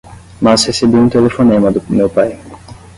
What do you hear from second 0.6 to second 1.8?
recebi um telefonema do